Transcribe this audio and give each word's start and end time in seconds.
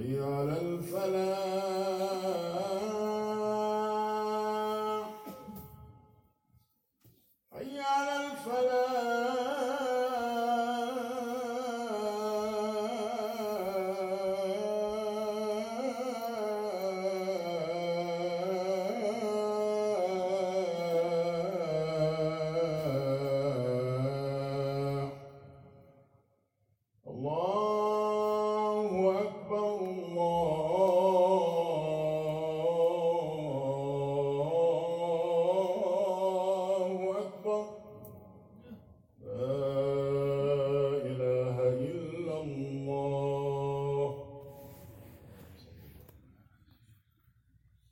حي 0.00 0.20
على 0.20 0.60
الفلاح. 0.60 1.89